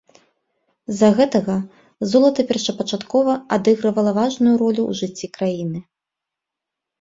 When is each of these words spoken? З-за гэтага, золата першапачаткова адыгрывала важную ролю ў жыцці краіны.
З-за 0.91 1.09
гэтага, 1.17 1.57
золата 2.13 2.45
першапачаткова 2.51 3.31
адыгрывала 3.59 4.11
важную 4.19 4.55
ролю 4.63 4.81
ў 4.89 5.03
жыцці 5.03 5.27
краіны. 5.39 5.79